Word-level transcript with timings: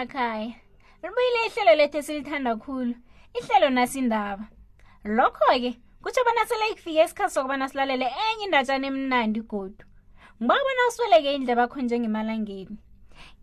emakhaya 0.00 0.54
libuyile 1.02 1.46
ihlelo 1.46 1.74
lethu 1.76 1.98
esilithanda 1.98 2.56
khulu 2.56 2.94
ihlelo 3.38 3.68
nasindaba 3.70 4.44
lokho-ke 5.04 5.76
kutsho 6.02 6.22
bona 6.24 6.44
sele 6.48 6.64
ikufike 6.72 7.02
isikhathi 7.04 7.34
sokubana 7.34 7.68
silalele 7.68 8.04
enye 8.26 8.44
indatshana 8.46 8.86
emnandi 8.88 9.40
godu 9.42 9.84
ngibakubona 10.40 10.82
usweleke 10.88 11.30
indleba 11.36 11.64
kho 11.68 11.78
njengemalangeni 11.84 12.76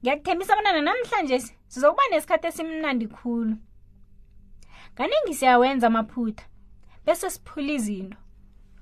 ngiyakuthembisa 0.01 0.53
bona 0.57 0.71
nanamhlanje 0.73 1.37
sizokuba 1.71 2.03
nesikhathi 2.11 2.47
esimnandi 2.49 3.05
khulu 3.13 3.53
kaningi 4.97 5.33
siyawenza 5.37 5.87
amaphutha 5.87 6.45
bese 7.05 7.29
siphule 7.29 7.73
izinto 7.77 8.17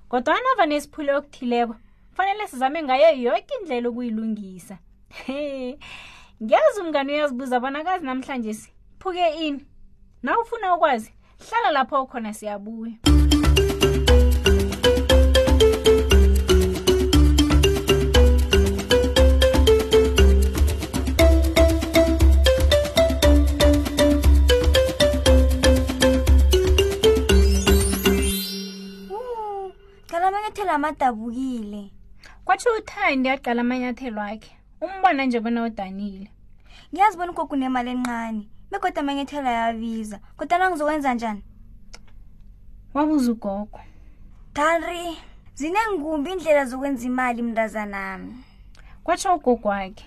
kodwa 0.10 0.40
nova 0.40 0.66
nesiphule 0.66 1.12
okuthileko 1.20 1.76
kufanele 2.10 2.48
sizame 2.48 2.80
ngayo 2.84 3.10
yoke 3.20 3.52
indlela 3.60 3.90
ukuyilungisa 3.92 4.78
he 5.28 5.76
ngiyazi 6.44 6.78
umngane 6.84 7.12
uyazibuza 7.16 7.56
bonakazi 7.64 8.04
namhlanje 8.06 8.52
si 8.60 8.68
phuke 9.00 9.28
ini 9.48 9.62
na 10.24 10.32
ufuna 10.42 10.68
ukwazi 10.76 11.10
hlala 11.50 11.72
lapho 11.72 12.06
khona 12.12 12.32
siyabuye 12.36 12.94
amadabukile 30.76 31.92
kwatsho 32.46 32.68
uthandi 32.80 33.28
aqala 33.36 33.62
amanyathelo 33.64 34.22
akhe 34.32 34.52
umbona 34.86 35.24
nje 35.26 35.40
bona 35.46 35.64
udanile 35.70 36.28
ngiyazibona 36.92 37.32
ugogo 37.32 37.54
unemali 37.56 37.90
enqane 37.96 38.42
bekodwa 38.72 39.00
amanyethelo 39.04 39.50
ayabiza 39.50 40.18
kodwa 40.38 40.58
nangizokwenza 40.60 41.10
njani 41.14 41.44
wabuza 42.94 43.32
ugogo 43.32 43.80
dari 44.56 45.04
zinengumbi 45.60 46.30
indlela 46.34 46.64
zokwenza 46.70 47.04
imali 47.06 47.42
mndazanami 47.42 48.34
kwatsho 49.04 49.36
ugogo 49.36 49.68
wakhe 49.70 50.06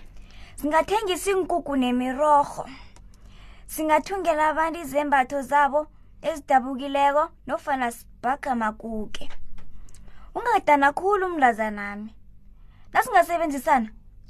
singathengisa 0.59 1.27
iinkukhu 1.31 1.73
nemirorho 1.81 2.65
singathungela 3.73 4.43
abantu 4.51 4.77
izembatho 4.85 5.37
zabo 5.49 5.79
ezidabukileko 6.21 7.23
nofana 7.47 7.91
sibhaga 7.91 8.55
makuke 8.55 9.25
ungadana 10.35 10.89
khulu 10.93 11.25
umlazanami 11.27 12.11
nasingasebenzisana 12.93 13.89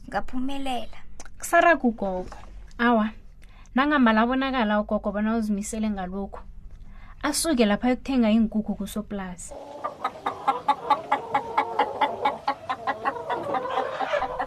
ngaphumelela 0.09 0.99
kusaragugogo 1.37 2.33
awa 2.81 3.13
nangamala 3.77 4.25
abonakala 4.25 4.81
ugogo 4.81 5.07
bona 5.13 5.37
uzimisele 5.37 5.87
ngalokhu 5.93 6.41
asuke 7.27 7.63
lapha 7.69 7.87
yokuthenga 7.93 8.29
iinkukhu 8.33 8.71
kusoplasi 8.81 9.53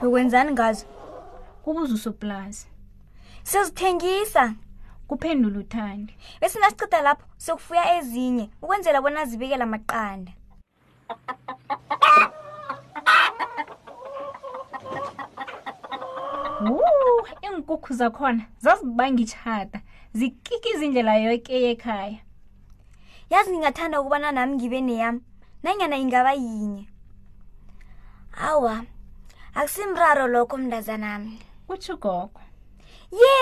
ukwenzani 0.06 0.50
ngazo 0.56 0.84
kubuza 1.62 1.94
usoplasi 1.98 2.66
sizithengisa 3.48 4.44
kuphendula 5.08 5.56
uthandi 5.62 6.12
esina 6.44 6.66
sichitha 6.70 6.98
lapho 7.06 7.24
siyokufuya 7.42 7.82
ezinye 7.96 8.44
ukwenzela 8.62 8.98
bona 9.04 9.22
zibikela 9.30 9.66
maqanda 9.72 10.32
iinkukhu 16.62 17.90
zakhona 17.94 18.42
zazibanga 18.62 19.22
itshata 19.24 19.80
zikika 20.14 20.68
izindlela 20.74 21.14
yoke 21.16 21.54
yekhaya 21.66 22.18
yazi 23.30 23.50
ngingathanda 23.52 24.00
ukubana 24.00 24.32
nami 24.32 24.52
ngibe 24.56 24.80
neyam 24.80 25.16
nanyana 25.62 25.96
ingaba 26.02 26.32
yinye 26.42 26.84
awa 28.48 28.84
akusimraro 29.54 30.26
lokho 30.32 30.56
mndazanami 30.58 31.38
kutsho 31.66 31.96
gogo 31.96 32.40
ye 33.20 33.36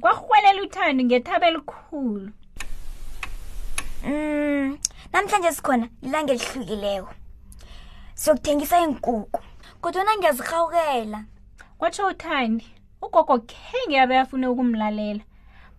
kwarhwelela 0.00 0.60
uthando 0.62 1.02
ngethaba 1.04 1.46
elikhulu 1.46 2.30
um 4.08 4.10
mm. 4.10 4.78
namhlanje 5.12 5.50
sikhona 5.52 5.86
lilanga 6.02 6.32
elihlukileyo 6.32 7.08
siyokuthengisa 8.14 8.76
iinkukhu 8.80 9.38
kodwa 9.80 10.04
nangiyazirhawukela 10.04 11.20
kwatsho 11.78 12.06
uthandi 12.06 12.66
ugogo 13.02 13.38
khenge 13.38 13.96
yabe 13.96 14.14
yafune 14.14 14.46
ukumlalela 14.46 15.20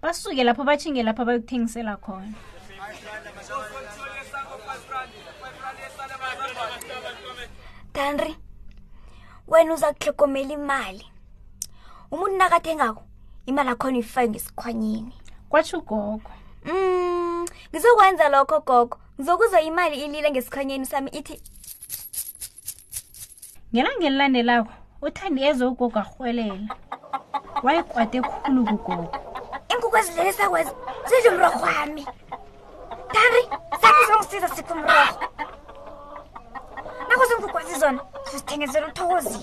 basuke 0.01 0.43
lapho 0.43 0.63
batshinge 0.63 1.03
lapho 1.03 1.21
abayokuthengisela 1.21 1.95
khona 2.03 2.33
tandri 7.95 8.35
wena 9.47 9.73
uza 9.73 9.93
kuhlogomela 9.93 10.53
imali 10.53 11.05
umuntu 12.11 12.35
nakathengako 12.37 13.03
imali 13.45 13.69
akhona 13.69 13.97
ifake 13.97 14.29
ngesikhwanyeni 14.29 15.13
kwatsho 15.49 15.79
ugogo 15.79 16.21
um 16.67 16.75
mm, 16.75 17.47
ngizokwenza 17.71 18.29
lokho 18.29 18.59
gogo 18.59 18.97
ngizokuzwa 19.15 19.61
imali 19.61 20.05
ilile 20.05 20.31
ngesikhwanyeni 20.31 20.85
sami 20.85 21.09
ithi 21.19 21.39
ngelangelilandelako 23.73 24.73
Uthandi 25.01 25.41
yezogogaqhwelela. 25.45 26.67
Wayiqhatha 27.63 28.15
ekhulu 28.21 28.61
kugogo. 28.69 29.07
Inkukwe 29.71 29.99
zilesa 30.07 30.45
kwenza 30.49 30.71
sinje 31.07 31.29
umrogwami. 31.29 32.03
Thandi, 33.13 33.41
sakuze 33.81 34.13
umsiza 34.17 34.47
sipumro. 34.55 35.01
Ngakho 37.07 37.23
sengikukwazi 37.27 37.73
zona, 37.81 37.99
kusithengezela 38.23 38.85
uthozi. 38.91 39.39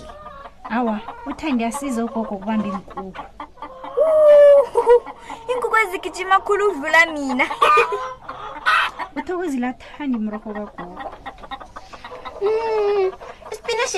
Awa, 0.75 0.95
uthandi 1.29 1.61
asizo 1.69 2.03
gogo 2.13 2.35
kubambile 2.39 2.77
kugogo. 2.85 3.21
Inkukwe 5.51 5.79
zikijima 5.91 6.37
khulu 6.45 6.63
uvula 6.71 7.01
mina. 7.13 7.45
Uthozi 9.17 9.57
lathandi 9.63 10.15
umroqo 10.17 10.49
wakho. 10.57 10.83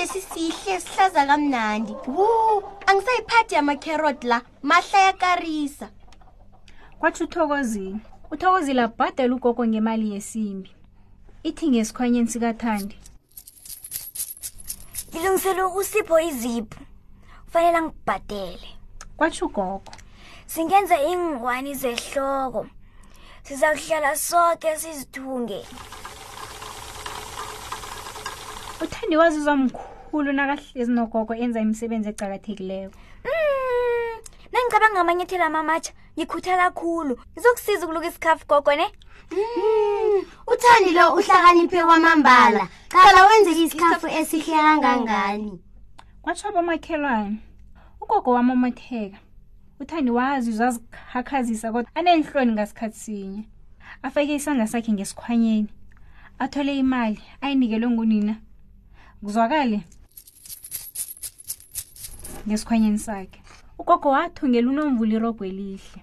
esisihle 0.00 0.80
sihlaza 0.80 1.22
kamnandi 1.26 1.92
wo 2.06 2.28
angisayiphathi 2.86 3.54
yamakherot 3.54 4.24
la 4.24 4.38
mahla 4.62 4.98
yakarisa 5.00 5.88
kwathi 7.00 7.24
uthokozile 7.24 7.98
uthokozile 8.30 8.82
abhadale 8.88 9.32
ugogo 9.34 9.62
ngemali 9.66 10.06
yesimbi 10.14 10.70
ithi 11.48 11.64
ngesikhwanyeni 11.70 12.28
sikathandi 12.32 12.96
ngilungisele 15.14 15.62
ukusipho 15.64 16.14
izipho 16.28 16.80
kufanele 17.44 17.76
angibhadele 17.78 18.68
kwatsho 19.16 19.42
ugogo 19.48 19.92
singenza 20.46 20.96
iingwani 21.08 21.74
zehloko 21.74 22.66
siza 23.42 23.68
kuhlala 23.74 24.16
soke 24.16 24.76
sizithungeni 24.78 25.76
uthandi 28.84 29.16
wazizwa 29.16 29.56
mkhulu 29.56 30.32
nakahlezi 30.32 30.92
nogogo 30.92 31.34
enza 31.34 31.60
imisebenzi 31.60 32.08
ecakathekileyo 32.08 32.90
mm. 33.24 34.18
nangicaba 34.52 34.90
ngamanyethelo 34.92 35.44
amamatsha 35.44 35.92
ngikhuthala 36.16 36.70
khulu 36.70 37.18
ngizokusiza 37.32 37.84
ukuluka 37.84 38.06
isikhafu 38.06 38.46
gogo 38.46 38.74
ne 38.74 38.88
Mm, 39.32 40.22
uthandi 40.46 40.90
lo 40.94 41.14
uhlakaniphe 41.14 41.82
kwamambala 41.84 42.68
qala 42.88 43.26
wenze 43.26 43.50
isikhafu 43.62 44.06
esihle 44.06 44.54
kangangani 44.56 45.60
kwatshaba 46.22 46.62
makhelwane 46.62 47.36
ugogo 48.00 48.30
wami 48.30 48.52
omotheka 48.52 49.18
uthandi 49.80 50.10
wazizwa 50.10 50.66
azikhakhazisa 50.66 51.72
kodwa 51.72 51.90
aneenhloni 51.94 52.52
ngasikhathi 52.52 52.98
sinye 52.98 53.42
afake 54.02 54.34
isandla 54.34 54.66
sakhe 54.66 54.92
ngesikhwanyeni 54.92 55.68
athole 56.38 56.78
imali 56.78 57.20
ayinikelwe 57.40 57.90
ngunina 57.90 58.34
kuzwakale 59.26 59.78
ngesikhwanyeni 62.48 62.98
sakhe 63.06 63.38
ugogo 63.80 64.06
wathungela 64.14 64.66
unomvula 64.72 65.12
irogo 65.18 65.42
elihle 65.50 66.00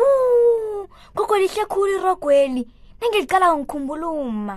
u 0.00 0.86
gogo 1.16 1.34
lihle 1.42 1.64
khulu 1.70 1.92
irogweli 1.98 2.62
nangilicala 3.00 3.46
ngikhumbuluma 3.56 4.54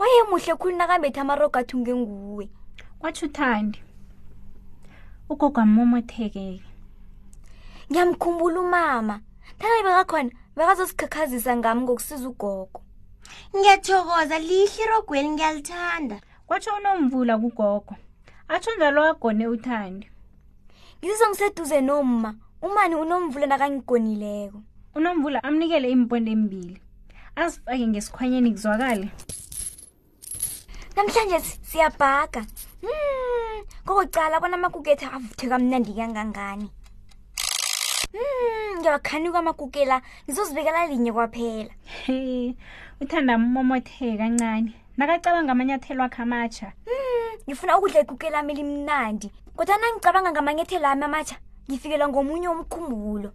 wayemuhle 0.00 0.52
khulu 0.58 0.74
nakambethi 0.78 1.18
amarogo 1.22 1.56
athunge 1.60 1.92
nguwe 2.00 2.44
kwatsho 3.00 3.24
uthandi 3.30 3.78
ugogo 5.30 5.58
amomothekeke 5.64 6.64
ngiyamkhumbula 7.90 8.58
umama 8.66 9.14
thanda 9.58 9.82
bekakhona 9.86 10.30
bekazosikhakhazisa 10.56 11.50
ngami 11.58 11.80
ngokusiza 11.84 12.26
ugogo 12.32 12.80
ngiyathokoza 13.56 14.36
lihle 14.48 14.82
irogweli 14.84 15.28
ngiyalithanda 15.34 16.16
kwatsho 16.50 16.70
unomvula 16.82 17.38
kugogo 17.38 17.94
atsho 18.50 18.70
njalo 18.76 19.00
agone 19.06 19.44
uthandi 19.54 20.06
ngisiso 20.98 21.26
ngiseduze 21.30 21.78
nomma 21.88 22.30
umani 22.66 22.94
unomvula 22.98 23.46
nakangigonileko 23.46 24.58
unomvula 24.98 25.38
amnikele 25.46 25.86
iimponto 25.88 26.30
embili 26.36 26.74
azifake 27.38 27.84
ngesikhwanyeni 27.86 28.50
kuzwakale 28.54 29.06
namhlanje 30.96 31.38
siyabhaga 31.70 32.42
mm, 32.82 33.56
kokucala 33.86 34.40
bona 34.42 34.56
amakuketha 34.58 35.06
avuthe 35.16 35.46
kamnandi 35.48 35.92
kangangani 35.98 36.66
hmm, 38.14 38.74
ngiyakhani 38.78 39.26
mm, 39.26 39.32
kwamagukela 39.32 39.96
ngizozibekela 40.26 40.80
linye 40.90 41.12
kwaphela 41.14 41.72
uthanda 43.00 43.38
mmomothe 43.38 44.16
kancane 44.18 44.74
nakacabanga 45.00 45.52
amanyathelo 45.52 46.02
akhe 46.06 46.20
amatsha 46.26 46.66
um 46.66 47.40
ngifuna 47.46 47.72
ukudla 47.80 48.00
ikuke 48.04 48.28
lami 48.30 48.52
elimnandi 48.52 49.28
kodwa 49.56 49.76
nangicabanga 49.80 50.30
ngamanyathelo 50.32 50.88
ami 50.92 51.04
amatsha 51.08 51.36
ngifikelwa 51.70 52.06
ngomunye 52.12 52.48
womkhumbulo 52.52 53.30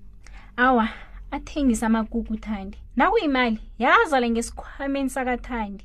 awa 0.62 0.86
athengisa 1.34 1.86
amakuku 1.90 2.38
thandi 2.38 2.78
nakuyimali 2.98 3.58
yazale 3.82 4.30
ngesikhwameni 4.30 5.10
sakathandi 5.10 5.84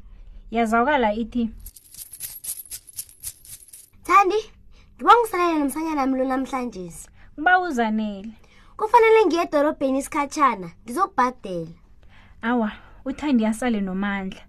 yazakala 0.52 1.08
ithi 1.16 1.48
thandi 4.04 4.40
ngiba 4.96 5.12
ngisalele 5.16 5.54
nomsanya 5.58 5.92
nami 5.96 6.14
lonamhlanje 6.20 6.84
kuba 7.36 7.52
uzanele 7.64 8.30
kufanele 8.76 9.18
ngiye 9.26 9.42
edorobheni 9.48 9.98
isikhatshana 10.04 10.68
ngizokubhadela 10.84 11.72
awa 12.44 12.68
uthandi 13.08 13.46
asale 13.48 13.80
nomandla 13.80 14.42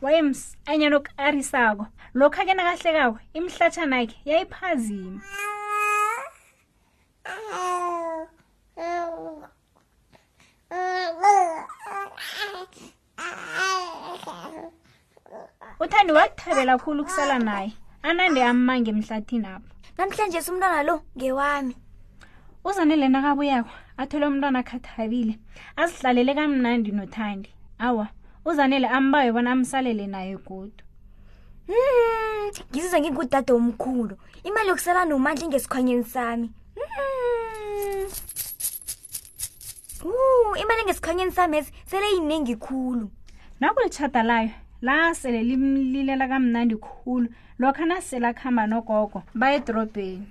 wayems 0.00 0.56
anye 0.66 0.88
nokarisako 0.90 1.86
lokho 2.14 2.42
ake 2.42 2.54
nakahlekako 2.54 3.18
imihlatshana 3.34 4.00
yakhe 4.00 4.16
yayiphazima 4.24 5.20
uthandi 15.80 16.12
wakuthabela 16.12 16.78
khulu 16.78 17.02
ukusala 17.02 17.38
naye 17.38 17.72
anande 18.02 18.40
amange 18.44 18.90
emhlathini 18.94 19.46
apho 19.54 19.66
namhlanje 19.98 20.40
umntwana 20.50 20.82
lo 20.88 20.96
ngewami 21.16 21.76
uzanelena 22.64 23.22
kabuyako 23.24 23.70
athole 24.00 24.24
umntwana 24.26 24.58
akhathabile 24.64 25.34
azihlalele 25.82 26.32
kamnandi 26.38 26.90
nothandi 26.96 27.50
awa 27.78 28.06
uzanele 28.46 28.86
ambawe 28.88 29.32
bona 29.32 29.50
amsalele 29.52 30.06
naye 30.06 30.36
godu 30.36 30.84
hmm, 31.66 32.50
ngisize 32.72 33.00
ngingudade 33.00 33.52
omkhulu 33.52 34.16
imali 34.44 34.68
yokusala 34.68 35.04
nomandla 35.04 35.44
ingesikhwanyeni 35.46 36.04
sami 36.04 36.50
hmm. 40.02 40.52
imali 40.62 40.80
engesikhwanyeni 40.80 41.32
sami 41.32 41.56
ezi 41.56 41.72
sele 41.90 42.06
yiningi 42.10 42.56
khulu 42.56 43.10
nakulitshata 43.60 44.22
layo 44.22 44.50
lasele 44.82 45.42
limlilela 45.42 46.28
kamnandi 46.28 46.76
khulu 46.76 47.28
lokho 47.58 47.82
anasele 47.82 48.26
akuhamba 48.26 48.66
nogogo 48.66 49.22
bayedrobheni 49.34 50.26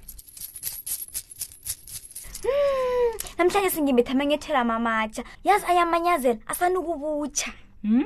hmm, 2.44 3.12
namhlanje 3.38 3.70
singimbethe 3.70 4.12
amanyethela 4.12 4.60
amamatsha 4.60 5.24
yazi 5.44 5.66
ayamanyazela 5.68 6.40
asanukubutsha 6.48 7.52
Hmm, 7.86 8.02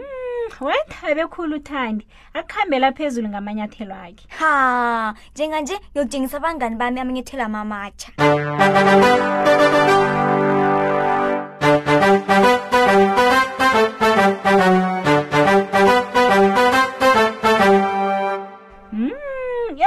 wethabe 0.61 1.23
khulu 1.31 1.55
uthandi 1.61 2.03
akuhambela 2.35 2.91
phezulu 2.97 3.27
ngamanyathelo 3.31 3.95
akhe 4.07 4.25
ha 4.37 5.15
njenganje 5.31 5.75
ngiyokutshengisa 5.91 6.35
abangani 6.39 6.75
bami 6.81 6.99
amanyathelo 6.99 7.43
amamatsha 7.47 8.09
hmm, 18.91 19.85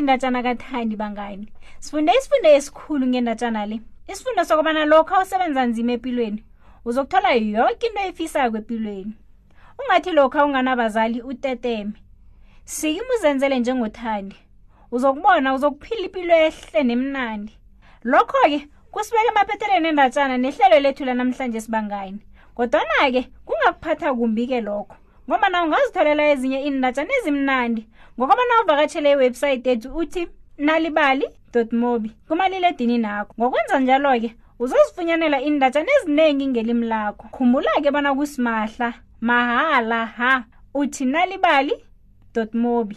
indatshana 0.00 0.40
kathandi 0.46 0.94
bangani 1.00 1.46
sifunde 1.82 2.10
isifundo 2.18 2.48
esikhulu 2.56 3.04
ngendatshana 3.08 3.60
le 3.70 3.76
isifundo 4.12 4.42
sokubana 4.48 4.82
lokho 4.90 5.12
awusebenza 5.16 5.62
nzima 5.68 5.92
empilweni 5.96 6.40
uzokuthola 6.88 7.30
yonke 7.54 7.86
into 7.88 8.02
efisayo 8.10 8.50
kwempilweni 8.52 9.14
ungathi 9.80 10.10
lokho 10.12 10.44
unganabazali 10.46 11.22
uteteme 11.30 11.90
siki 12.74 13.00
muzenzele 13.08 13.58
njengothandi 13.58 14.36
uzokubona 14.94 15.54
uzokuphila 15.56 16.00
impilo 16.06 16.34
ehle 16.48 16.80
nemnandi 16.90 17.52
lokho-ke 18.12 18.58
kusibeke 18.92 19.28
emaphethelweni 19.32 19.86
endatshana 19.92 20.36
nehlelo 20.44 20.76
lethu 20.84 21.02
lanamhlanje 21.06 21.60
sibangani 21.64 22.20
kodwana-ke 22.56 23.22
kungakuphatha 23.46 24.08
kumbi-ke 24.18 24.58
lokho 24.68 24.94
ngoba 25.26 25.46
na 25.52 25.58
ungazitholela 25.64 26.22
ezinye 26.32 26.58
iindatshana 26.66 27.12
ezimnandi 27.18 27.82
ngokoba 28.16 28.42
na 28.48 28.54
uvakatshele 28.62 29.08
iwebhsayithi 29.14 29.68
ethu 29.74 29.88
uthi 30.00 30.22
nalibali 30.66 31.26
mobi 31.80 32.08
kumaliledini 32.28 32.96
nakho 33.04 33.32
ngokwenza 33.38 33.76
njalo-ke 33.84 34.30
uzozifunyanela 34.62 35.36
iindatshana 35.46 35.92
eziningi 35.98 36.46
ngelimi 36.50 36.86
lakho 36.92 37.24
khumbula-ke 37.34 37.88
bona 37.94 38.10
kusimahla 38.18 38.88
mahala 39.22 40.06
ha 40.06 40.44
uthi 40.74 41.04
nalibali 41.04 41.72
mobi 42.54 42.96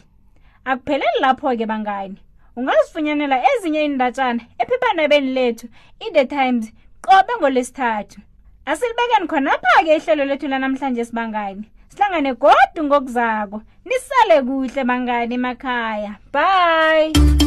akupheleli 0.66 1.20
lapho-ke 1.22 1.66
bangani 1.66 2.18
ungazifunyanela 2.58 3.38
ezinye 3.52 3.86
indatshana 3.86 4.42
ephephanabeni 4.62 5.30
lethu 5.38 5.68
i-the 6.08 6.26
times 6.26 6.66
qobe 7.06 7.34
ngolwesithathu 7.40 8.20
asilibekeni 8.66 9.28
khonapha-ke 9.32 9.92
ihlelo 9.98 10.26
lethu 10.26 10.48
lanamhlanje 10.48 11.06
sibangani 11.06 11.64
sihlangane 11.90 12.34
godu 12.34 12.80
ngokuzako 12.84 13.62
nisale 13.86 14.42
kuhle 14.48 14.84
bangani 14.90 15.36
emakhaya 15.36 16.14
bye 16.34 17.45